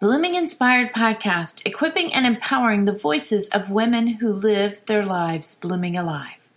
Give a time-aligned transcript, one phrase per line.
[0.00, 5.96] Blooming Inspired podcast, equipping and empowering the voices of women who live their lives blooming
[5.96, 6.48] alive.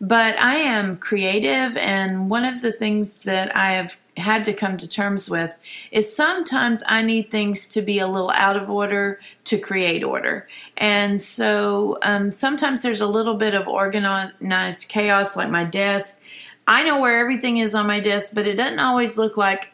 [0.02, 4.78] but I am creative, and one of the things that I have had to come
[4.78, 5.54] to terms with
[5.92, 10.48] is sometimes I need things to be a little out of order to create order.
[10.78, 16.22] And so um, sometimes there's a little bit of organized chaos, like my desk.
[16.68, 19.72] I know where everything is on my desk, but it doesn't always look like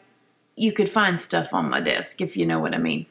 [0.56, 3.06] you could find stuff on my desk, if you know what I mean.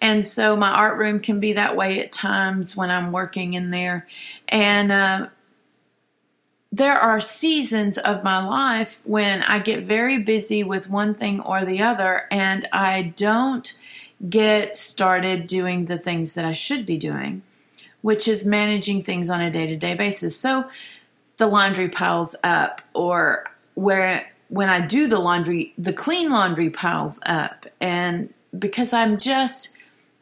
[0.00, 3.70] And so my art room can be that way at times when I'm working in
[3.70, 4.06] there.
[4.48, 5.28] And uh,
[6.76, 11.64] there are seasons of my life when I get very busy with one thing or
[11.64, 13.72] the other, and I don't
[14.28, 17.42] get started doing the things that I should be doing,
[18.02, 20.36] which is managing things on a day to day basis.
[20.36, 20.64] So
[21.36, 23.44] the laundry piles up, or
[23.74, 29.70] where when I do the laundry, the clean laundry piles up, and because I'm just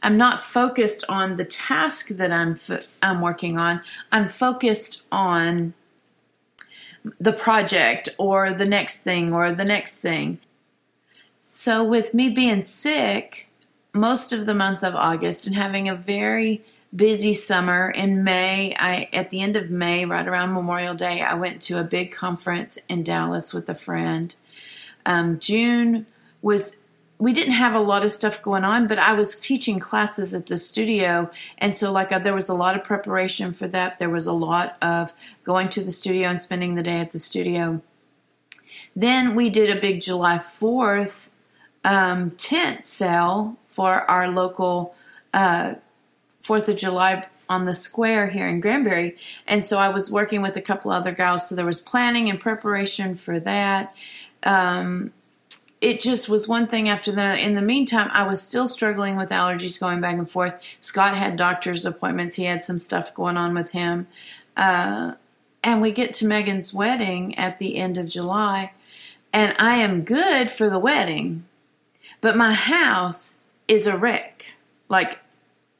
[0.02, 2.58] I'm not focused on the task that I'm
[3.00, 3.80] I'm working on.
[4.10, 5.72] I'm focused on
[7.20, 10.38] the project or the next thing or the next thing.
[11.40, 13.48] So, with me being sick
[13.92, 16.62] most of the month of August and having a very
[16.94, 21.34] busy summer in May, I at the end of May, right around Memorial Day, I
[21.34, 24.34] went to a big conference in Dallas with a friend.
[25.04, 26.06] Um, June
[26.42, 26.78] was
[27.22, 30.46] we didn't have a lot of stuff going on, but I was teaching classes at
[30.46, 34.00] the studio, and so like uh, there was a lot of preparation for that.
[34.00, 37.20] There was a lot of going to the studio and spending the day at the
[37.20, 37.80] studio.
[38.96, 41.30] Then we did a big July Fourth
[41.84, 44.92] um, tent sale for our local
[45.32, 45.74] uh,
[46.42, 49.16] Fourth of July on the square here in Granbury,
[49.46, 51.48] and so I was working with a couple other gals.
[51.48, 53.94] So there was planning and preparation for that.
[54.42, 55.12] Um,
[55.82, 57.34] it just was one thing after the other.
[57.34, 60.62] in the meantime i was still struggling with allergies going back and forth.
[60.80, 62.36] Scott had doctor's appointments.
[62.36, 64.06] He had some stuff going on with him.
[64.56, 65.14] Uh,
[65.62, 68.72] and we get to megan's wedding at the end of july
[69.32, 71.44] and i am good for the wedding
[72.20, 74.54] but my house is a wreck
[74.88, 75.20] like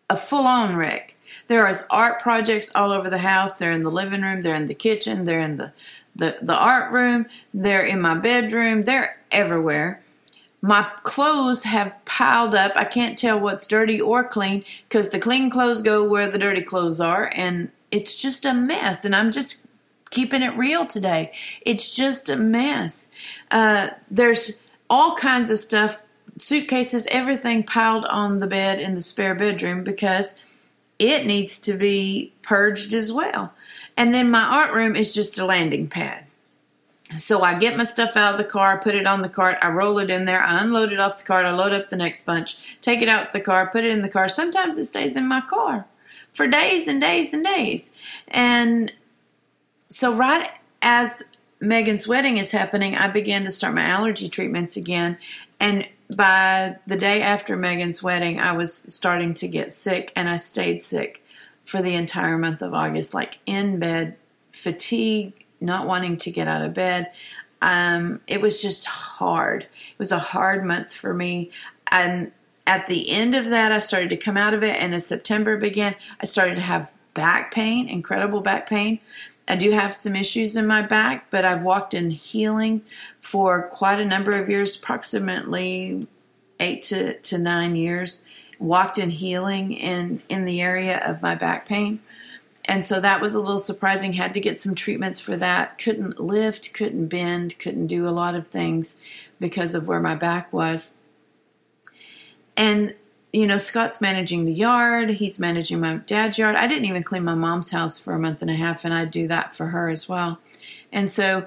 [0.08, 1.16] a full-on wreck.
[1.48, 3.54] There is art projects all over the house.
[3.54, 4.42] They're in the living room.
[4.42, 5.24] They're in the kitchen.
[5.24, 5.72] They're in the
[6.14, 10.02] the, the art room, they're in my bedroom, they're everywhere.
[10.60, 12.72] My clothes have piled up.
[12.76, 16.62] I can't tell what's dirty or clean because the clean clothes go where the dirty
[16.62, 19.04] clothes are, and it's just a mess.
[19.04, 19.66] And I'm just
[20.10, 21.32] keeping it real today.
[21.62, 23.08] It's just a mess.
[23.50, 25.96] Uh, there's all kinds of stuff,
[26.36, 30.40] suitcases, everything piled on the bed in the spare bedroom because
[30.98, 33.52] it needs to be purged as well.
[33.96, 36.24] And then my art room is just a landing pad.
[37.18, 39.68] So I get my stuff out of the car, put it on the cart, I
[39.68, 42.24] roll it in there, I unload it off the cart, I load up the next
[42.24, 44.28] bunch, take it out the car, put it in the car.
[44.28, 45.86] Sometimes it stays in my car
[46.32, 47.90] for days and days and days.
[48.28, 48.92] And
[49.86, 50.50] so right
[50.80, 51.24] as
[51.60, 55.18] Megan's wedding is happening, I began to start my allergy treatments again.
[55.60, 60.36] And by the day after Megan's wedding, I was starting to get sick and I
[60.36, 61.24] stayed sick
[61.64, 64.16] for the entire month of August, like in bed,
[64.50, 67.10] fatigue, not wanting to get out of bed.
[67.60, 69.64] Um, it was just hard.
[69.64, 71.50] It was a hard month for me.
[71.90, 72.32] And
[72.66, 74.80] at the end of that, I started to come out of it.
[74.80, 79.00] And as September began, I started to have back pain, incredible back pain.
[79.48, 82.82] I do have some issues in my back, but I've walked in healing
[83.20, 86.06] for quite a number of years, approximately
[86.58, 88.24] eight to, to nine years
[88.62, 92.00] walked in healing in in the area of my back pain
[92.64, 96.20] and so that was a little surprising had to get some treatments for that couldn't
[96.20, 98.96] lift couldn't bend couldn't do a lot of things
[99.40, 100.94] because of where my back was
[102.56, 102.94] and
[103.32, 105.10] you know, Scott's managing the yard.
[105.10, 106.54] He's managing my dad's yard.
[106.54, 109.06] I didn't even clean my mom's house for a month and a half, and I
[109.06, 110.38] do that for her as well.
[110.92, 111.46] And so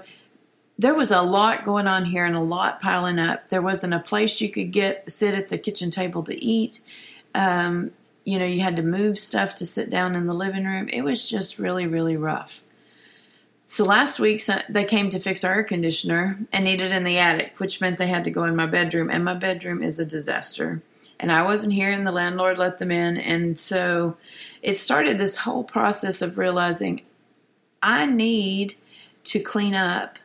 [0.80, 3.50] there was a lot going on here and a lot piling up.
[3.50, 6.82] There wasn't a place you could get sit at the kitchen table to eat.
[7.36, 7.92] Um,
[8.26, 10.90] you know, you had to move stuff to sit down in the living room.
[10.90, 12.64] It was just really, really rough.
[13.66, 17.54] So last week they came to fix our air conditioner and needed in the attic,
[17.60, 20.82] which meant they had to go in my bedroom, and my bedroom is a disaster
[21.20, 23.18] and I wasn't here, and the landlord let them in.
[23.18, 24.18] And so
[24.62, 27.02] it started this whole process of realizing
[27.82, 28.76] I need
[29.26, 30.20] to clean up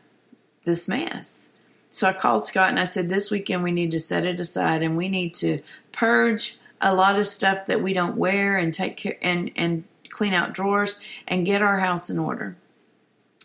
[0.65, 1.51] this mess.
[1.91, 4.83] So I called Scott and I said, This weekend we need to set it aside
[4.83, 5.63] and we need to
[5.93, 10.33] purge a lot of stuff that we don't wear and take care and, and clean
[10.33, 12.57] out drawers and get our house in order.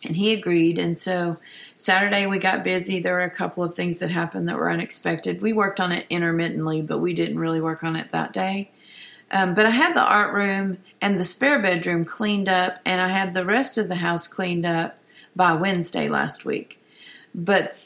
[0.04, 0.78] And he agreed.
[0.78, 1.38] And so
[1.76, 3.00] Saturday we got busy.
[3.00, 5.42] There were a couple of things that happened that were unexpected.
[5.42, 8.70] We worked on it intermittently, but we didn't really work on it that day.
[9.30, 13.08] Um, but I had the art room and the spare bedroom cleaned up, and I
[13.08, 14.98] had the rest of the house cleaned up
[15.34, 16.80] by Wednesday last week.
[17.34, 17.82] But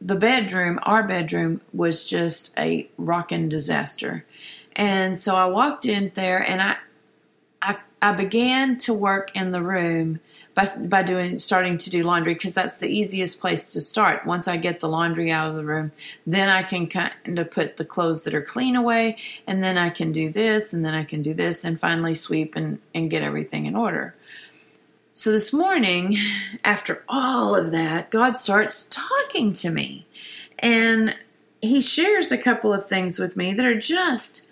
[0.00, 4.24] the bedroom, our bedroom, was just a rocking disaster.
[4.74, 6.76] And so I walked in there and I,
[7.60, 10.20] I, I began to work in the room
[10.54, 14.26] by, by doing starting to do laundry because that's the easiest place to start.
[14.26, 15.92] Once I get the laundry out of the room,
[16.26, 19.16] then I can kind of put the clothes that are clean away,
[19.46, 22.54] and then I can do this, and then I can do this, and finally sweep
[22.54, 24.14] and, and get everything in order.
[25.14, 26.16] So this morning,
[26.64, 30.06] after all of that, God starts talking to me,
[30.58, 31.16] and
[31.60, 34.48] He shares a couple of things with me that are just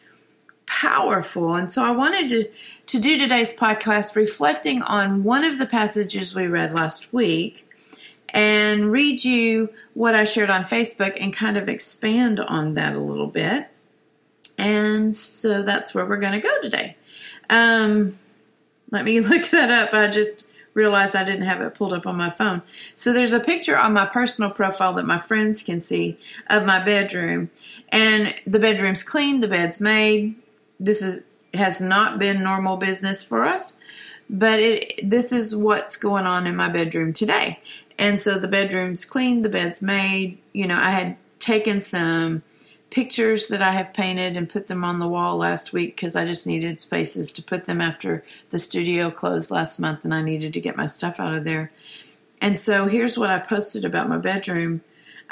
[0.71, 1.57] powerful.
[1.57, 2.49] And so I wanted to,
[2.87, 7.69] to do today's podcast reflecting on one of the passages we read last week
[8.29, 13.01] and read you what I shared on Facebook and kind of expand on that a
[13.01, 13.67] little bit.
[14.59, 16.97] And so that's where we're going to go today.
[17.51, 18.17] Um,
[18.93, 19.93] let me look that up.
[19.93, 22.63] I just realized I didn't have it pulled up on my phone.
[22.95, 26.17] So there's a picture on my personal profile that my friends can see
[26.49, 27.51] of my bedroom.
[27.89, 30.37] And the bedroom's clean, the bed's made,
[30.81, 31.25] this is
[31.55, 33.77] has not been normal business for us
[34.31, 37.59] but it this is what's going on in my bedroom today.
[37.99, 42.43] And so the bedroom's clean the bed's made you know i had taken some
[42.91, 46.25] pictures that i have painted and put them on the wall last week because i
[46.25, 50.53] just needed spaces to put them after the studio closed last month and i needed
[50.55, 51.73] to get my stuff out of there.
[52.41, 54.81] And so here's what i posted about my bedroom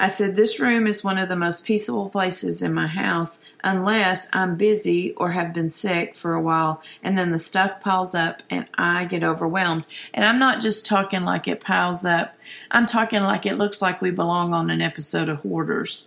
[0.01, 4.29] I said, This room is one of the most peaceful places in my house unless
[4.33, 8.45] I'm busy or have been sick for a while, and then the stuff piles up
[8.49, 9.87] and I get overwhelmed.
[10.15, 12.37] And I'm not just talking like it piles up,
[12.71, 16.07] I'm talking like it looks like we belong on an episode of Hoarders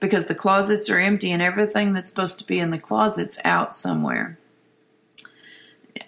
[0.00, 3.72] because the closets are empty and everything that's supposed to be in the closet's out
[3.72, 4.36] somewhere.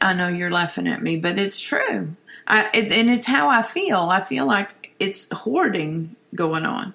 [0.00, 2.16] I know you're laughing at me, but it's true.
[2.46, 3.98] I, and it's how I feel.
[3.98, 6.94] I feel like it's hoarding going on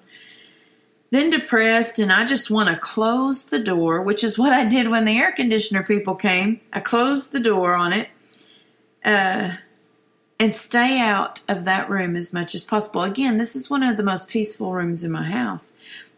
[1.10, 4.88] then depressed, and I just want to close the door, which is what I did
[4.88, 6.60] when the air conditioner people came.
[6.72, 8.08] I closed the door on it
[9.04, 9.54] uh,
[10.40, 13.02] and stay out of that room as much as possible.
[13.02, 15.72] Again, this is one of the most peaceful rooms in my house.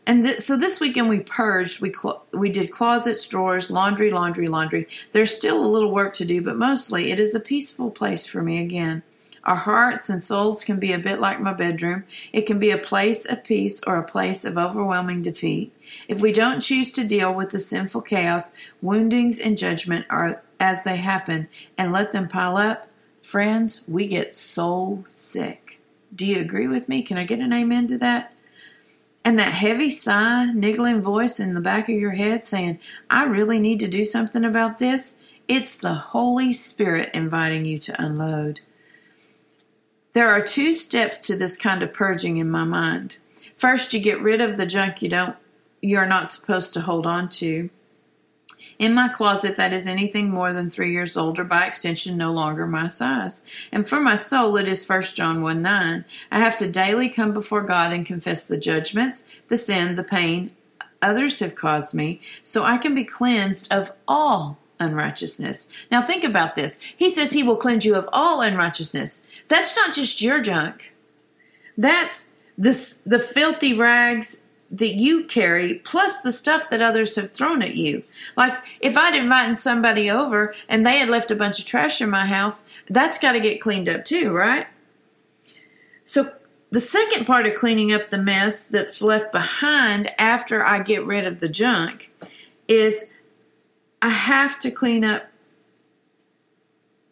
[0.07, 4.49] And th- so this weekend we purged, we cl- we did closets, drawers, laundry, laundry,
[4.49, 4.89] laundry.
[5.13, 8.43] There's still a little work to do, but mostly it is a peaceful place for
[8.43, 9.03] me again.
[9.49, 12.05] Our hearts and souls can be a bit like my bedroom.
[12.35, 15.73] It can be a place of peace or a place of overwhelming defeat.
[16.07, 18.53] If we don't choose to deal with the sinful chaos,
[18.83, 22.89] woundings, and judgment are as they happen and let them pile up,
[23.23, 25.81] friends, we get soul sick.
[26.15, 27.03] Do you agree with me?
[27.03, 28.35] Can I get an amen to that?
[29.25, 33.59] And that heavy sigh, niggling voice in the back of your head saying, I really
[33.59, 35.17] need to do something about this,
[35.49, 38.61] it's the Holy Spirit inviting you to unload.
[40.13, 43.19] There are two steps to this kind of purging in my mind.
[43.57, 45.37] First, you get rid of the junk you don't
[45.81, 47.71] you're not supposed to hold on to.
[48.81, 52.33] In my closet, that is anything more than three years old, or by extension, no
[52.33, 53.45] longer my size.
[53.71, 56.05] And for my soul, it is first John 1 9.
[56.33, 60.53] I have to daily come before God and confess the judgments, the sin, the pain
[61.03, 65.69] others have caused me, so I can be cleansed of all unrighteousness.
[65.91, 66.79] Now, think about this.
[66.97, 69.27] He says he will cleanse you of all unrighteousness.
[69.49, 70.93] That's not just your junk.
[71.77, 77.63] That's the, the filthy rags that you carry, plus the stuff that others have thrown
[77.63, 78.03] at you.
[78.37, 82.11] Like if I'd invited somebody over and they had left a bunch of trash in
[82.11, 84.67] my house, that's got to get cleaned up too, right?
[86.05, 86.33] So
[86.71, 91.27] the second part of cleaning up the mess that's left behind after I get rid
[91.27, 92.13] of the junk
[92.67, 93.11] is
[94.03, 95.29] I have to clean up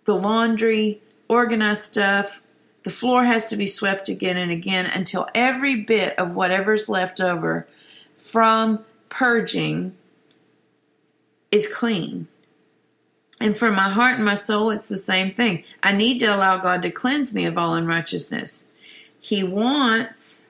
[0.04, 2.42] the laundry, organize stuff.
[2.84, 7.20] The floor has to be swept again and again until every bit of whatever's left
[7.20, 7.66] over
[8.14, 9.96] from purging
[11.50, 12.28] is clean.
[13.40, 15.64] And for my heart and my soul, it's the same thing.
[15.82, 18.70] I need to allow God to cleanse me of all unrighteousness.
[19.20, 20.48] He wants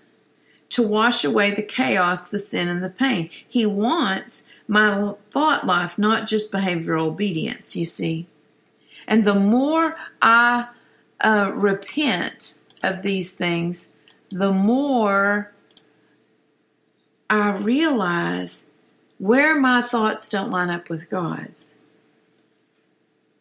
[0.70, 3.30] to wash away the chaos, the sin, and the pain.
[3.48, 8.26] He wants my thought life, not just behavioral obedience, you see.
[9.06, 10.68] And the more I
[11.20, 13.90] uh, repent of these things,
[14.30, 15.52] the more
[17.30, 18.68] I realize
[19.18, 21.78] where my thoughts don't line up with God's.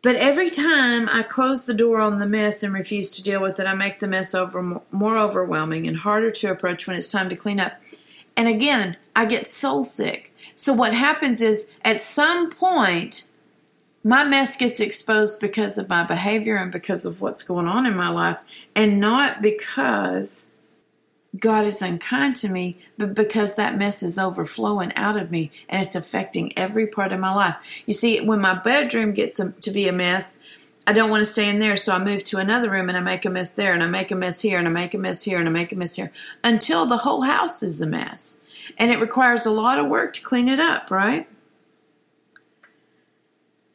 [0.02, 3.60] But every time I close the door on the mess and refuse to deal with
[3.60, 7.28] it, I make the mess over more overwhelming and harder to approach when it's time
[7.30, 7.82] to clean up.
[8.38, 10.32] And again, I get soul sick.
[10.54, 13.28] So what happens is at some point
[14.06, 17.96] my mess gets exposed because of my behavior and because of what's going on in
[17.96, 18.38] my life
[18.76, 20.52] and not because
[21.40, 25.84] God is unkind to me, but because that mess is overflowing out of me and
[25.84, 27.56] it's affecting every part of my life.
[27.88, 30.38] You see, when my bedroom gets to be a mess,
[30.86, 33.02] I don't want to stay in there, so I move to another room and I
[33.02, 35.24] make a mess there, and I make a mess here, and I make a mess
[35.24, 36.12] here, and I make a mess here
[36.44, 38.40] until the whole house is a mess.
[38.78, 41.28] And it requires a lot of work to clean it up, right?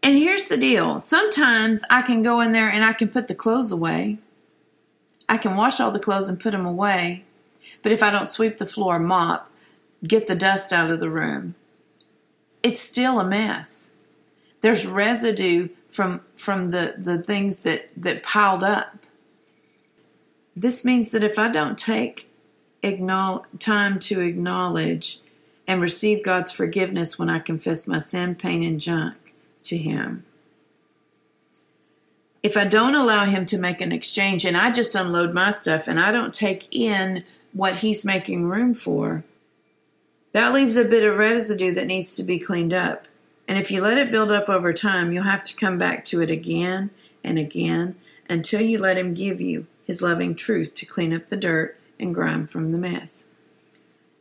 [0.02, 3.34] And here's the deal sometimes I can go in there and I can put the
[3.34, 4.18] clothes away.
[5.28, 7.24] I can wash all the clothes and put them away.
[7.82, 9.50] But if I don't sweep the floor, mop,
[10.06, 11.54] get the dust out of the room,
[12.62, 13.92] it's still a mess.
[14.60, 19.06] There's residue from from the, the things that, that piled up.
[20.56, 22.28] This means that if I don't take
[22.82, 25.20] time to acknowledge
[25.66, 29.16] and receive God's forgiveness when I confess my sin, pain, and junk
[29.70, 30.24] to Him,
[32.42, 35.88] if I don't allow Him to make an exchange and I just unload my stuff
[35.88, 39.24] and I don't take in what he's making room for,
[40.32, 43.06] that leaves a bit of residue that needs to be cleaned up.
[43.48, 46.22] And if you let it build up over time, you'll have to come back to
[46.22, 46.90] it again
[47.24, 47.96] and again
[48.28, 52.14] until you let him give you his loving truth to clean up the dirt and
[52.14, 53.28] grime from the mess.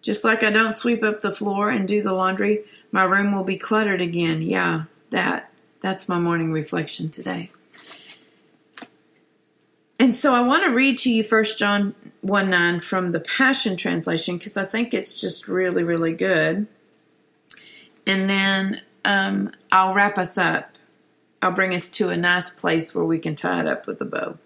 [0.01, 3.44] Just like I don't sweep up the floor and do the laundry, my room will
[3.44, 4.41] be cluttered again.
[4.41, 5.51] Yeah, that.
[5.82, 7.51] That's my morning reflection today.
[10.00, 13.75] And so I want to read to you First John 1 9 from the Passion
[13.75, 16.68] Translation because I think it's just really, really good.
[18.08, 20.78] And then um, I'll wrap us up.
[21.42, 24.06] I'll bring us to a nice place where we can tie it up with a
[24.06, 24.38] bow.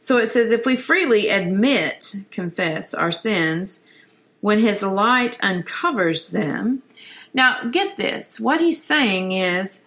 [0.00, 3.86] So it says, if we freely admit, confess our sins,
[4.40, 6.82] when his light uncovers them.
[7.32, 8.40] Now, get this.
[8.40, 9.84] What he's saying is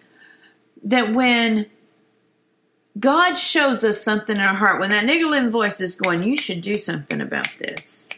[0.82, 1.66] that when
[2.98, 4.80] God shows us something in our heart.
[4.80, 8.10] When that niggling voice is going, you should do something about this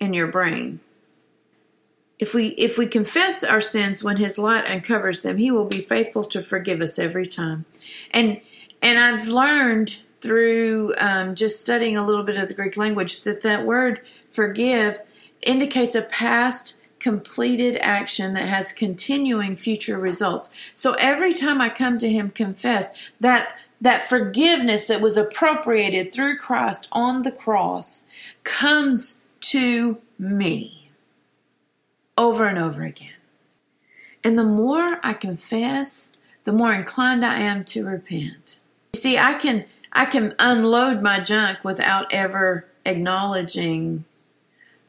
[0.00, 0.80] in your brain.
[2.18, 5.78] If we if we confess our sins when his light uncovers them, he will be
[5.78, 7.66] faithful to forgive us every time.
[8.10, 8.40] And
[8.82, 13.42] and I've learned through um, just studying a little bit of the Greek language that
[13.42, 14.98] that word forgive
[15.42, 20.50] indicates a past completed action that has continuing future results.
[20.72, 26.38] So every time I come to him confess that that forgiveness that was appropriated through
[26.38, 28.10] Christ on the cross
[28.42, 30.90] comes to me
[32.18, 33.20] over and over again.
[34.24, 38.58] And the more I confess, the more inclined I am to repent.
[38.94, 44.06] You see, I can I can unload my junk without ever acknowledging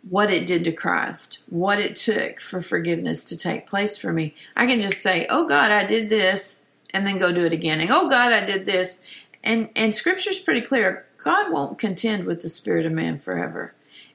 [0.09, 4.35] what it did to Christ, what it took for forgiveness to take place for me.
[4.55, 6.61] I can just say, "Oh God, I did this
[6.91, 7.79] and then go do it again.
[7.79, 9.03] And oh God, I did this.
[9.43, 11.05] And and scripture's pretty clear.
[11.23, 13.73] God won't contend with the spirit of man forever.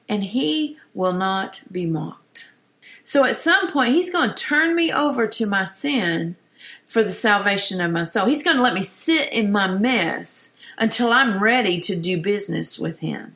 [0.09, 2.51] And he will not be mocked.
[3.03, 6.35] So at some point he's going to turn me over to my sin
[6.87, 8.27] for the salvation of my soul.
[8.27, 12.79] He's going to let me sit in my mess until I'm ready to do business
[12.79, 13.35] with him.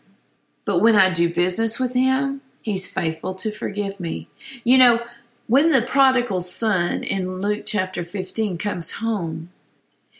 [0.65, 4.27] But when I do business with him, he's faithful to forgive me.
[4.65, 5.01] You know,
[5.47, 9.51] when the prodigal son in Luke chapter 15 comes home,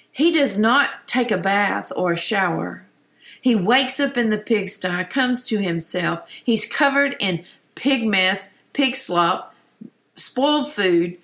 [0.09, 2.85] he does not take a bath or a shower.
[3.41, 6.21] He wakes up in the pigsty, comes to himself.
[6.41, 7.43] He's covered in
[7.75, 9.53] pig mess, pig slop,
[10.15, 11.17] spoiled food,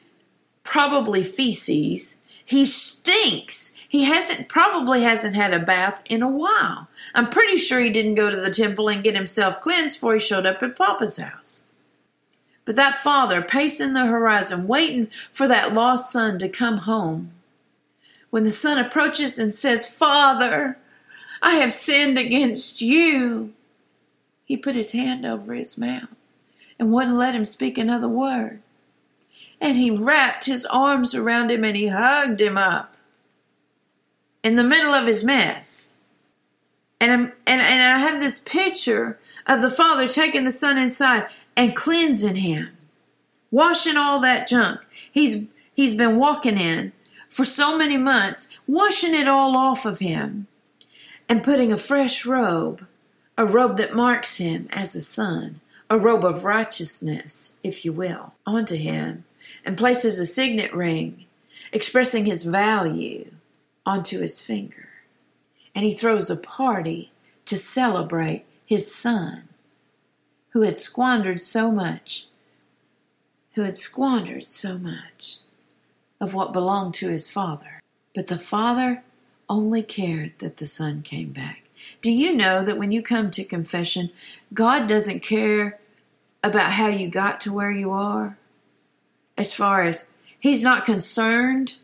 [0.63, 2.17] probably feces.
[2.43, 3.75] He stinks.
[3.93, 6.87] He hasn't probably hasn't had a bath in a while.
[7.13, 10.19] I'm pretty sure he didn't go to the temple and get himself cleansed before he
[10.19, 11.67] showed up at Papa's house.
[12.65, 17.33] But that father pacing the horizon, waiting for that lost son to come home.
[18.31, 20.79] When the son approaches and says, Father,
[21.43, 23.53] I have sinned against you,
[24.43, 26.09] he put his hand over his mouth
[26.79, 28.59] and wouldn't let him speak another word.
[29.61, 32.92] And he wrapped his arms around him and he hugged him up
[34.43, 35.95] in the middle of his mess.
[36.99, 41.27] And, I'm, and, and I have this picture of the father taking the son inside
[41.55, 42.69] and cleansing him,
[43.51, 44.81] washing all that junk
[45.11, 46.91] he's, he's been walking in
[47.29, 50.47] for so many months, washing it all off of him
[51.27, 52.85] and putting a fresh robe,
[53.37, 58.33] a robe that marks him as a son, a robe of righteousness, if you will,
[58.45, 59.23] onto him,
[59.65, 61.25] and places a signet ring
[61.71, 63.31] expressing his value
[63.85, 64.89] onto his finger.
[65.75, 67.11] And he throws a party
[67.45, 69.49] to celebrate his son,
[70.51, 72.27] who had squandered so much,
[73.55, 75.39] who had squandered so much
[76.21, 77.81] of what belonged to his father.
[78.15, 79.03] But the father
[79.49, 81.63] only cared that the son came back.
[82.01, 84.11] Do you know that when you come to confession,
[84.53, 85.79] God doesn't care
[86.43, 88.37] about how you got to where you are?
[89.37, 90.11] As far as
[90.43, 91.77] He's not concerned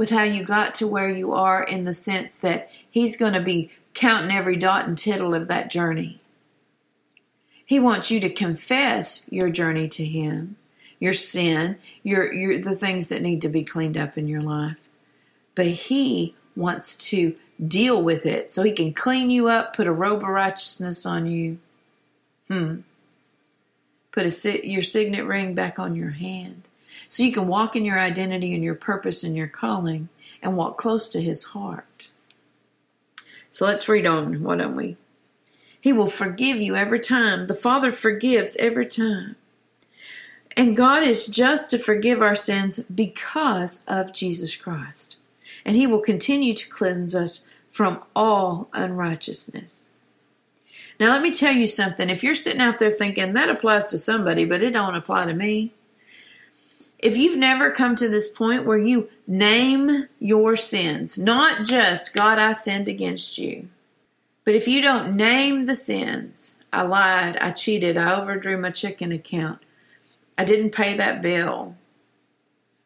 [0.00, 3.40] with how you got to where you are in the sense that He's going to
[3.42, 6.22] be counting every dot and tittle of that journey.
[7.66, 10.56] He wants you to confess your journey to Him,
[10.98, 14.88] your sin, your, your the things that need to be cleaned up in your life.
[15.54, 19.92] But He wants to deal with it so He can clean you up, put a
[19.92, 21.58] robe of righteousness on you.
[22.48, 22.76] Hmm
[24.12, 26.62] put a, your signet ring back on your hand
[27.10, 30.08] so you can walk in your identity and your purpose and your calling
[30.40, 32.10] and walk close to his heart.
[33.50, 34.96] So let's read on, why don't we?
[35.80, 37.48] He will forgive you every time.
[37.48, 39.34] The Father forgives every time.
[40.56, 45.16] And God is just to forgive our sins because of Jesus Christ.
[45.64, 49.98] And He will continue to cleanse us from all unrighteousness.
[51.00, 52.08] Now, let me tell you something.
[52.08, 55.34] If you're sitting out there thinking that applies to somebody, but it don't apply to
[55.34, 55.72] me,
[57.02, 62.38] if you've never come to this point where you name your sins, not just God,
[62.38, 63.68] I sinned against you,
[64.44, 69.12] but if you don't name the sins, I lied, I cheated, I overdrew my checking
[69.12, 69.60] account,
[70.36, 71.76] I didn't pay that bill,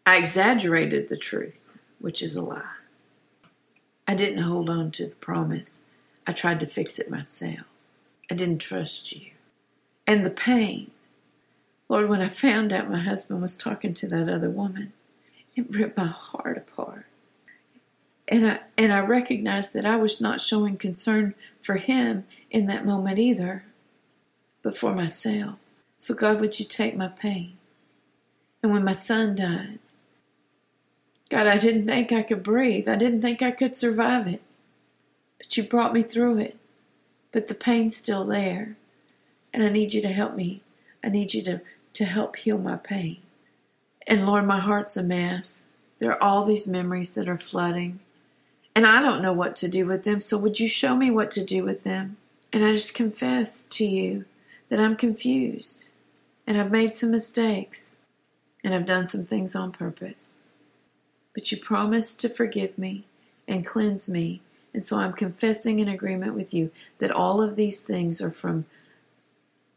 [0.07, 2.63] I exaggerated the truth, which is a lie.
[4.07, 5.87] I didn't hold on to the promise.
[6.27, 7.67] I tried to fix it myself.
[8.31, 9.31] I didn't trust you.
[10.07, 10.91] And the pain.
[11.95, 14.93] Lord, when I found out my husband was talking to that other woman,
[15.55, 17.07] it ripped my heart apart.
[18.27, 22.85] And I and I recognized that I was not showing concern for him in that
[22.85, 23.65] moment either,
[24.63, 25.59] but for myself.
[25.97, 27.59] So God, would you take my pain?
[28.63, 29.79] And when my son died,
[31.31, 32.89] God, I didn't think I could breathe.
[32.89, 34.43] I didn't think I could survive it.
[35.39, 36.59] But you brought me through it
[37.35, 38.77] but the pain's still there.
[39.53, 40.63] And I need you to help me.
[41.03, 41.61] I need you to,
[41.95, 43.19] to help heal my pain.
[44.07, 45.69] And Lord, my heart's a mess.
[45.99, 48.01] There are all these memories that are flooding.
[48.77, 50.21] And I don't know what to do with them.
[50.21, 52.17] So would you show me what to do with them?
[52.53, 54.25] And I just confess to you
[54.69, 55.89] that I'm confused.
[56.47, 57.95] And I've made some mistakes.
[58.63, 60.49] And I've done some things on purpose.
[61.35, 63.05] But you promised to forgive me
[63.47, 64.41] and cleanse me
[64.75, 68.67] and so I'm confessing in agreement with you that all of these things are from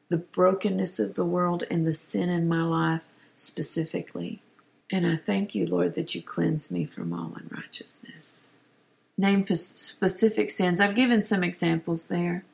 [0.10, 3.04] the brokenness of the world and the sin in my life
[3.36, 4.42] specifically.
[4.92, 8.48] And I thank you, Lord, that you cleanse me from all unrighteousness.
[9.18, 10.80] Name specific sins.
[10.80, 12.46] I've given some examples there.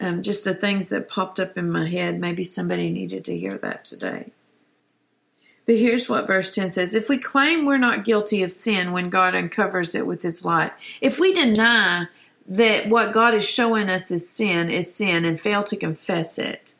[0.00, 2.20] Um, just the things that popped up in my head.
[2.20, 4.32] Maybe somebody needed to hear that today.
[5.64, 9.10] But here's what verse 10 says If we claim we're not guilty of sin when
[9.10, 12.08] God uncovers it with his light, if we deny
[12.48, 16.74] that what God is showing us is sin is sin and fail to confess it,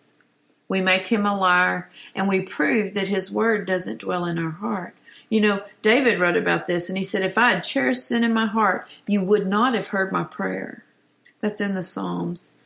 [0.73, 4.53] we make him a liar and we prove that his word doesn't dwell in our
[4.53, 4.97] heart.
[5.29, 8.33] You know, David wrote about this and he said, If I had cherished sin in
[8.33, 10.83] my heart, you would not have heard my prayer.
[11.43, 12.57] That's in the Psalms.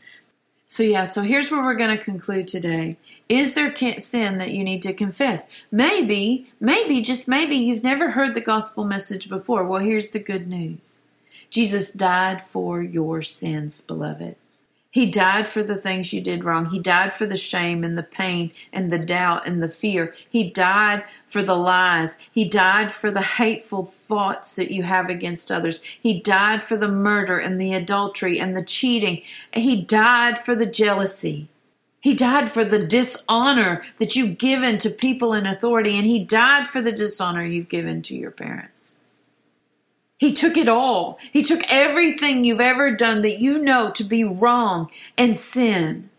[0.67, 2.97] So, yeah, so here's where we're going to conclude today.
[3.29, 5.49] Is there sin that you need to confess?
[5.73, 9.65] Maybe, maybe, just maybe you've never heard the gospel message before.
[9.65, 11.03] Well, here's the good news
[11.51, 14.37] Jesus died for your sins, beloved.
[14.97, 16.71] He died for the things you did wrong.
[16.71, 20.15] He died for the shame and the pain and the doubt and the fear.
[20.27, 22.19] He died for the lies.
[22.33, 25.83] He died for the hateful thoughts that you have against others.
[25.83, 29.21] He died for the murder and the adultery and the cheating.
[29.53, 31.49] He died for the jealousy.
[32.01, 36.69] He died for the dishonor that you've given to people in authority, and He died
[36.69, 38.96] for the dishonor you've given to your parents.
[40.19, 41.19] He took it all.
[41.33, 46.11] He took everything you've ever done that you know to be wrong and sin,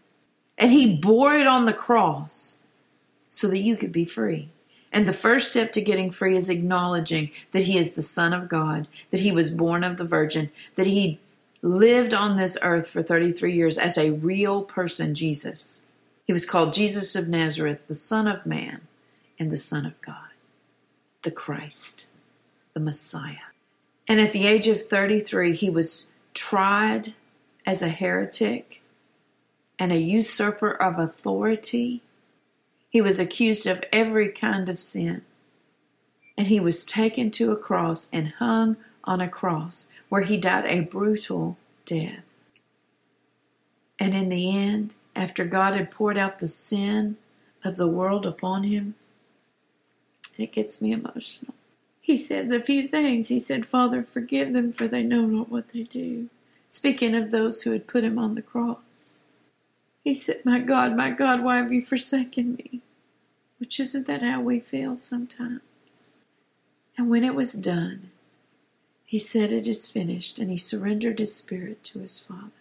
[0.57, 2.61] and He bore it on the cross
[3.29, 4.49] so that you could be free.
[4.91, 8.47] And the first step to getting free is acknowledging that He is the Son of
[8.47, 11.19] God, that He was born of the Virgin, that He
[11.61, 15.87] lived on this earth for 33 years as a real person, Jesus.
[16.25, 18.81] He was called Jesus of Nazareth, the Son of Man
[19.39, 20.29] and the Son of God,
[21.23, 22.07] the Christ,
[22.73, 23.46] the Messiah.
[24.07, 27.13] And at the age of 33, he was tried
[27.65, 28.81] as a heretic
[29.77, 32.01] and a usurper of authority.
[32.89, 35.23] He was accused of every kind of sin.
[36.37, 40.65] And he was taken to a cross and hung on a cross where he died
[40.65, 42.23] a brutal death.
[43.99, 47.17] And in the end, after God had poured out the sin
[47.63, 48.95] of the world upon him,
[50.37, 51.56] it gets me emotional.
[52.07, 53.27] He said a few things.
[53.27, 56.29] He said, Father, forgive them, for they know not what they do.
[56.69, 59.19] Speaking of those who had put him on the cross.
[60.05, 62.79] He said, My God, my God, why have you forsaken me?
[63.59, 66.05] Which isn't that how we feel sometimes?
[66.97, 68.11] And when it was done,
[69.05, 72.51] he said, It is finished, and he surrendered his spirit to his Father.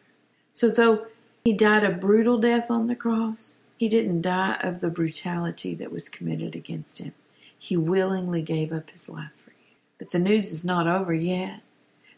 [0.50, 1.06] So, though
[1.44, 5.92] he died a brutal death on the cross, he didn't die of the brutality that
[5.92, 7.14] was committed against him.
[7.58, 9.76] He willingly gave up his life for you.
[9.98, 11.60] But the news is not over yet,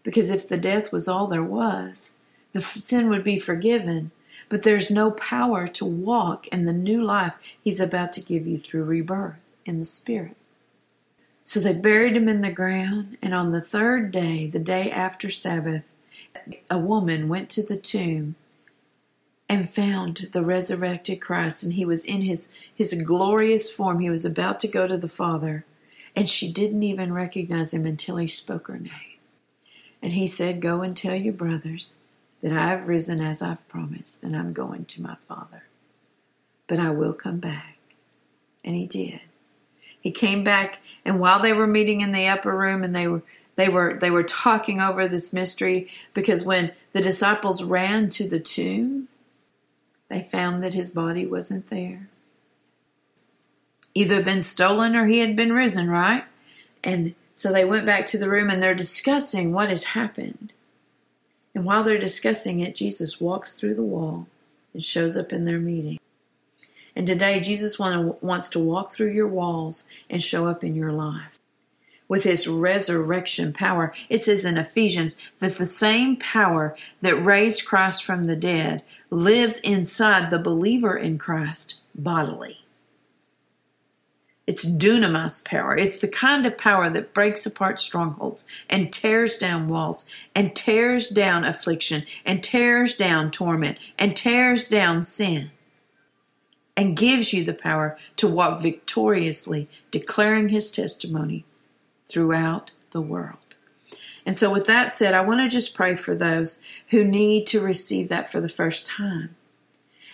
[0.02, 2.14] because if the death was all there was,
[2.52, 4.10] the sin would be forgiven,
[4.48, 8.56] but there's no power to walk in the new life he's about to give you
[8.56, 10.36] through rebirth in the Spirit.
[11.44, 15.30] So they buried him in the ground, and on the third day, the day after
[15.30, 15.84] Sabbath,
[16.70, 18.34] a woman went to the tomb
[19.48, 24.00] and found the resurrected Christ, and he was in his, his glorious form.
[24.00, 25.64] He was about to go to the Father,
[26.14, 29.18] and she didn't even recognize him until he spoke her name.
[30.02, 32.00] And he said, Go and tell your brothers
[32.42, 35.64] that I have risen as I've promised, and I'm going to my Father.
[36.66, 37.78] But I will come back.
[38.62, 39.20] And he did.
[40.00, 43.22] He came back, and while they were meeting in the upper room, and they were
[43.56, 48.38] they were they were talking over this mystery because when the disciples ran to the
[48.38, 49.08] tomb,
[50.08, 52.08] they found that his body wasn't there.
[53.94, 56.24] Either been stolen or he had been risen, right?
[56.82, 60.54] And so they went back to the room and they're discussing what has happened.
[61.54, 64.26] And while they're discussing it, Jesus walks through the wall
[64.72, 65.98] and shows up in their meeting.
[66.94, 71.37] And today, Jesus wants to walk through your walls and show up in your life
[72.08, 73.92] with his resurrection power.
[74.08, 79.60] It says in Ephesians that the same power that raised Christ from the dead lives
[79.60, 82.58] inside the believer in Christ bodily.
[84.46, 85.76] It's dunamis power.
[85.76, 91.10] It's the kind of power that breaks apart strongholds and tears down walls and tears
[91.10, 95.50] down affliction and tears down torment and tears down sin
[96.78, 101.44] and gives you the power to walk victoriously, declaring his testimony
[102.08, 103.36] throughout the world.
[104.26, 107.60] And so, with that said, I want to just pray for those who need to
[107.60, 109.36] receive that for the first time.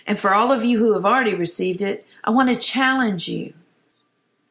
[0.06, 3.54] And for all of you who have already received it, I want to challenge you.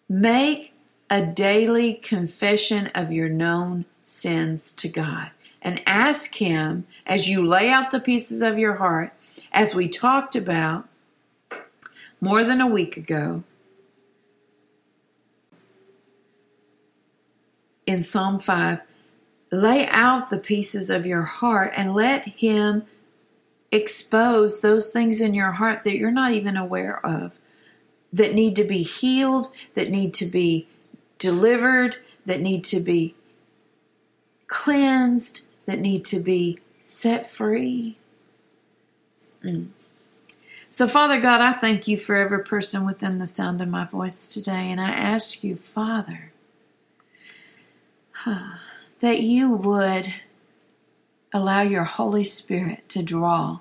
[0.10, 0.74] Make
[1.10, 7.70] a daily confession of your known sins to God and ask Him as you lay
[7.70, 9.14] out the pieces of your heart,
[9.52, 10.90] as we talked about,
[12.20, 13.44] more than a week ago
[17.94, 18.82] in Psalm 5
[19.52, 22.84] lay out the pieces of your heart and let Him
[23.72, 27.40] expose those things in your heart that you're not even aware of,
[28.12, 30.68] that need to be healed, that need to be
[31.20, 33.16] delivered, that need to be
[34.48, 37.98] cleansed, that need to be set free.
[39.44, 39.68] Mm.
[40.70, 44.28] So, Father God, I thank you for every person within the sound of my voice
[44.28, 44.72] today.
[44.72, 46.33] And I ask you, Father,
[49.00, 50.14] that you would
[51.34, 53.60] allow your Holy Spirit to draw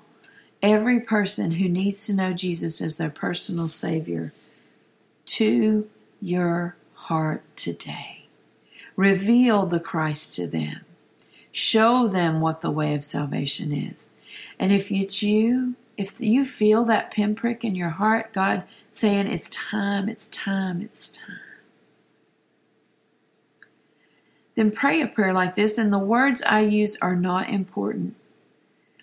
[0.61, 4.31] every person who needs to know Jesus as their personal Savior
[5.25, 5.89] to
[6.21, 8.25] your heart today.
[8.95, 10.81] Reveal the Christ to them.
[11.51, 14.09] Show them what the way of salvation is.
[14.57, 19.49] And if it's you, if you feel that pinprick in your heart, God saying, It's
[19.49, 21.39] time, it's time, it's time,
[24.55, 25.77] then pray a prayer like this.
[25.77, 28.15] And the words I use are not important.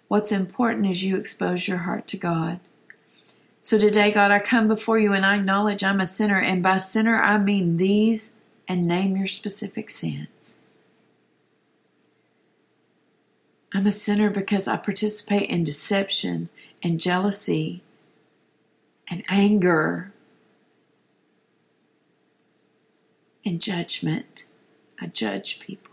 [0.09, 2.61] What's important is you expose your heart to God.
[3.61, 6.41] So today, God, I come before you and I acknowledge I'm a sinner.
[6.41, 8.37] And by sinner, I mean these
[8.67, 10.59] and name your specific sins.
[13.73, 16.49] I'm a sinner because I participate in deception
[16.83, 17.83] and jealousy
[19.09, 20.13] and anger
[23.45, 24.45] and judgment.
[25.01, 25.91] I judge people.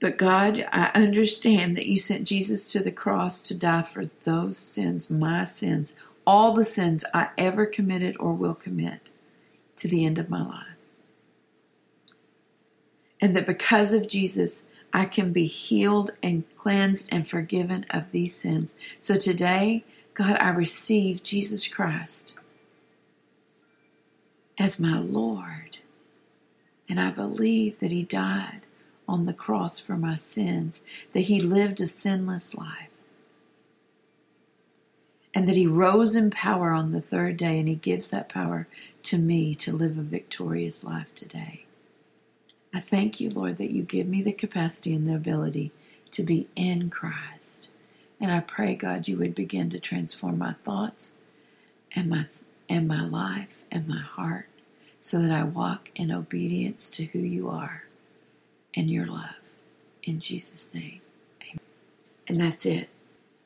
[0.00, 4.56] But God, I understand that you sent Jesus to the cross to die for those
[4.56, 5.96] sins, my sins,
[6.26, 9.10] all the sins I ever committed or will commit
[9.76, 10.66] to the end of my life.
[13.20, 18.34] And that because of Jesus, I can be healed and cleansed and forgiven of these
[18.34, 18.74] sins.
[18.98, 22.39] So today, God, I receive Jesus Christ
[24.60, 25.78] as my Lord.
[26.88, 28.62] And I believe that He died
[29.10, 32.90] on the cross for my sins, that he lived a sinless life,
[35.34, 38.68] and that he rose in power on the third day, and he gives that power
[39.02, 41.64] to me to live a victorious life today.
[42.72, 45.72] I thank you, Lord, that you give me the capacity and the ability
[46.12, 47.72] to be in Christ.
[48.20, 51.18] And I pray, God, you would begin to transform my thoughts
[51.96, 52.26] and my
[52.68, 54.46] and my life and my heart
[55.00, 57.84] so that I walk in obedience to who you are
[58.74, 59.36] and your love.
[60.02, 61.00] In Jesus' name.
[61.42, 61.60] Amen.
[62.28, 62.88] And that's it.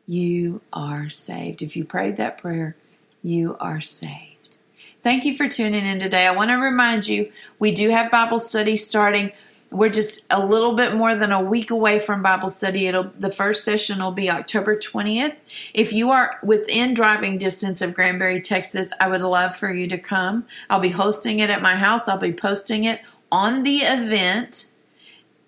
[0.07, 1.63] You are saved.
[1.63, 2.77] If you prayed that prayer,
[3.23, 4.57] you are saved.
[5.03, 6.27] Thank you for tuning in today.
[6.27, 9.33] I want to remind you we do have Bible study starting.
[9.75, 12.87] We're just a little bit more than a week away from Bible study.
[12.87, 15.35] It'll the first session will be October 20th.
[15.75, 19.99] If you are within driving distance of Granbury, Texas, I would love for you to
[19.99, 20.47] come.
[20.71, 22.09] I'll be hosting it at my house.
[22.09, 23.01] I'll be posting it
[23.33, 24.71] on the event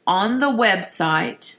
[0.06, 1.58] on the website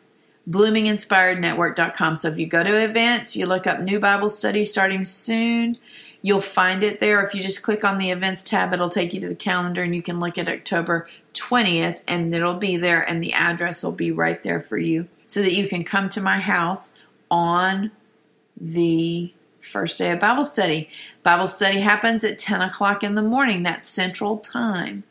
[0.50, 2.16] bloominginspirednetwork.com.
[2.16, 5.78] So if you go to events, you look up new Bible study starting soon,
[6.22, 7.24] you'll find it there.
[7.24, 9.96] If you just click on the events tab, it'll take you to the calendar and
[9.96, 14.12] you can look at October 20th and it'll be there and the address will be
[14.12, 16.94] right there for you so that you can come to my house
[17.30, 17.92] on
[18.60, 20.90] the first day of Bible study.
[21.24, 23.64] Bible study happens at 10 o'clock in the morning.
[23.64, 25.04] That's central time.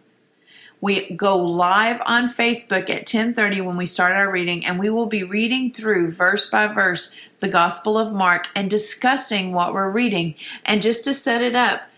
[0.80, 5.06] We go live on Facebook at 10:30 when we start our reading and we will
[5.06, 10.34] be reading through verse by verse the Gospel of Mark and discussing what we're reading.
[10.64, 11.88] And just to set it up,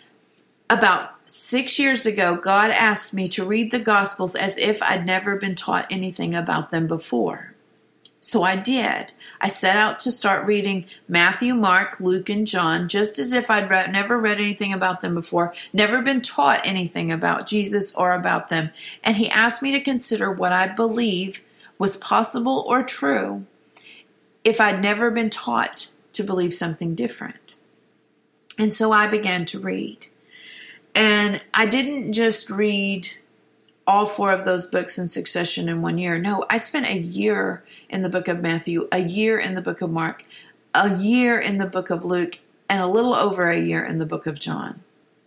[0.70, 5.36] about 6 years ago God asked me to read the Gospels as if I'd never
[5.36, 7.54] been taught anything about them before.
[8.20, 9.12] So I did.
[9.40, 13.70] I set out to start reading Matthew, Mark, Luke, and John, just as if I'd
[13.92, 18.70] never read anything about them before, never been taught anything about Jesus or about them.
[19.04, 21.44] And he asked me to consider what I believe
[21.78, 23.46] was possible or true
[24.42, 27.54] if I'd never been taught to believe something different.
[28.58, 30.07] And so I began to read.
[30.98, 33.08] And I didn't just read
[33.86, 36.18] all four of those books in succession in one year.
[36.18, 39.80] No, I spent a year in the book of Matthew, a year in the book
[39.80, 40.24] of Mark,
[40.74, 44.06] a year in the book of Luke, and a little over a year in the
[44.06, 44.80] book of John.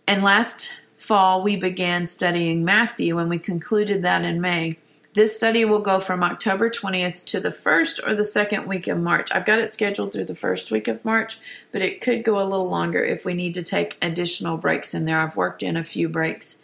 [0.06, 4.76] And last fall, we began studying Matthew, and we concluded that in May.
[5.14, 8.98] This study will go from October 20th to the first or the second week of
[8.98, 9.28] March.
[9.30, 11.38] I've got it scheduled through the first week of March,
[11.70, 15.04] but it could go a little longer if we need to take additional breaks in
[15.04, 15.20] there.
[15.20, 16.60] I've worked in a few breaks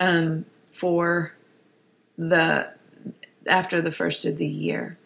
[0.00, 1.34] um, for
[2.18, 2.70] the
[3.46, 4.98] after the first of the year.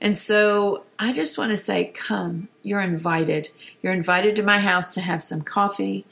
[0.00, 3.50] And so I just want to say, come, you're invited.
[3.82, 6.04] You're invited to my house to have some coffee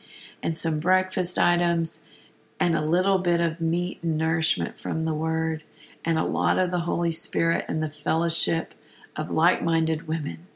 [0.45, 2.05] and some breakfast items
[2.61, 5.65] and a little bit of meat and nourishment from the Word
[6.05, 8.75] and a lot of the Holy Spirit and the fellowship
[9.17, 10.47] of like minded women.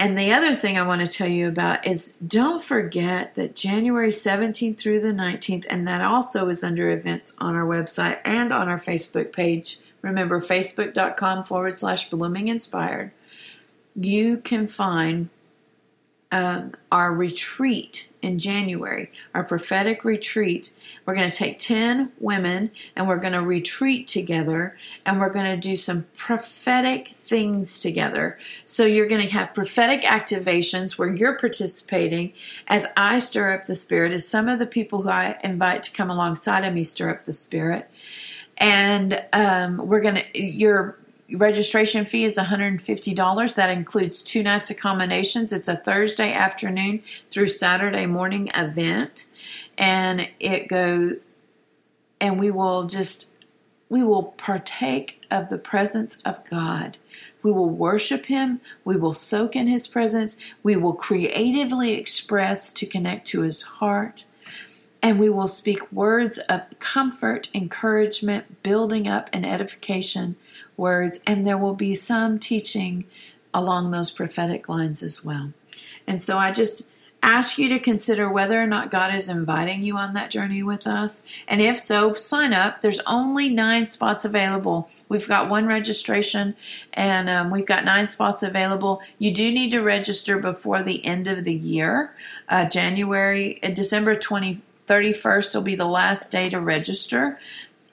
[0.00, 4.10] And the other thing I want to tell you about is don't forget that January
[4.10, 8.68] 17th through the 19th, and that also is under events on our website and on
[8.68, 9.80] our Facebook page.
[10.00, 13.10] Remember, facebook.com forward slash blooming inspired.
[13.96, 15.30] You can find
[16.30, 20.70] our retreat in January, our prophetic retreat.
[21.06, 25.50] We're going to take 10 women and we're going to retreat together and we're going
[25.50, 28.38] to do some prophetic things together.
[28.66, 32.32] So you're going to have prophetic activations where you're participating
[32.66, 35.92] as I stir up the spirit, as some of the people who I invite to
[35.92, 37.88] come alongside of me stir up the spirit.
[38.58, 40.97] And um, we're going to, you're
[41.32, 43.54] registration fee is $150.
[43.54, 45.52] That includes two nights accommodations.
[45.52, 49.26] It's a Thursday afternoon through Saturday morning event.
[49.76, 51.16] And it goes,
[52.20, 53.26] and we will just
[53.90, 56.98] we will partake of the presence of God.
[57.42, 58.60] We will worship Him.
[58.84, 60.36] We will soak in His presence.
[60.62, 64.24] We will creatively express to connect to His heart.
[65.02, 70.36] And we will speak words of comfort, encouragement, building up, and edification
[70.78, 71.20] words.
[71.26, 73.04] And there will be some teaching
[73.52, 75.52] along those prophetic lines as well.
[76.06, 76.90] And so I just
[77.22, 80.86] ask you to consider whether or not God is inviting you on that journey with
[80.86, 81.22] us.
[81.48, 82.80] And if so, sign up.
[82.80, 84.88] There's only nine spots available.
[85.08, 86.54] We've got one registration
[86.92, 89.02] and um, we've got nine spots available.
[89.18, 92.14] You do need to register before the end of the year.
[92.48, 97.38] Uh, January, uh, December 20, 31st will be the last day to register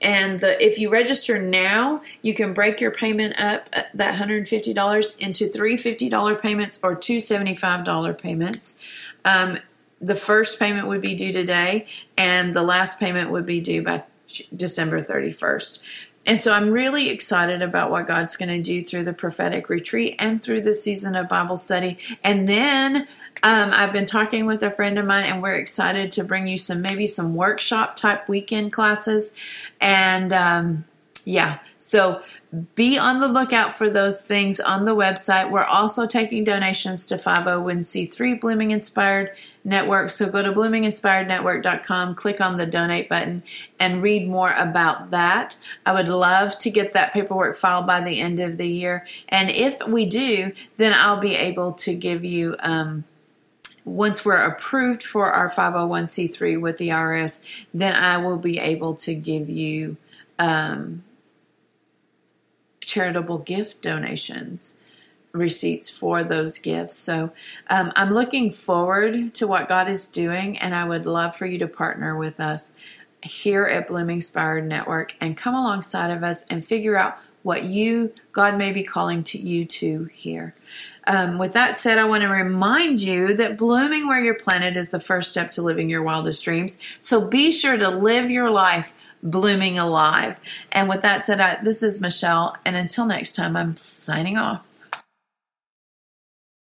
[0.02, 5.20] and the, if you register now, you can break your payment up uh, that $150
[5.20, 8.78] into three $50 payments or two $75 payments.
[9.24, 9.60] Um,
[10.02, 14.04] the first payment would be due today, and the last payment would be due by
[14.56, 15.80] December 31st.
[16.26, 20.16] And so I'm really excited about what God's going to do through the prophetic retreat
[20.18, 22.00] and through the season of Bible study.
[22.24, 23.08] And then
[23.44, 26.58] um, I've been talking with a friend of mine, and we're excited to bring you
[26.58, 29.34] some maybe some workshop type weekend classes.
[29.80, 30.86] And um,
[31.26, 32.22] yeah, so
[32.76, 35.52] be on the lookout for those things on the website.
[35.52, 39.32] We're also taking donations to 501c3 Blooming Inspired
[39.64, 40.10] Network.
[40.12, 43.44] So go to bloominginspirednetwork.com, click on the donate button,
[43.80, 45.58] and read more about that.
[45.86, 49.06] I would love to get that paperwork filed by the end of the year.
[49.30, 52.56] And if we do, then I'll be able to give you.
[52.60, 53.04] Um,
[53.86, 59.14] once we're approved for our 501c3 with the IRS, then I will be able to
[59.14, 59.98] give you
[60.40, 61.04] um,
[62.82, 64.80] charitable gift donations
[65.32, 66.96] receipts for those gifts.
[66.96, 67.32] So
[67.70, 71.58] um, I'm looking forward to what God is doing, and I would love for you
[71.60, 72.74] to partner with us
[73.22, 78.12] here at Blooming Inspired Network and come alongside of us and figure out what you,
[78.32, 80.56] God may be calling to you to here.
[81.08, 84.90] Um, with that said, I want to remind you that blooming where you're planted is
[84.90, 86.80] the first step to living your wildest dreams.
[87.00, 90.40] So be sure to live your life blooming alive.
[90.72, 92.58] And with that said, I, this is Michelle.
[92.66, 94.66] And until next time, I'm signing off.